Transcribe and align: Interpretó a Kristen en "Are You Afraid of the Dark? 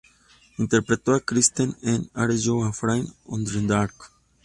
Interpretó 0.57 1.13
a 1.13 1.19
Kristen 1.19 1.77
en 1.83 2.09
"Are 2.15 2.35
You 2.35 2.63
Afraid 2.65 3.05
of 3.27 3.53
the 3.53 3.61
Dark? 3.67 3.93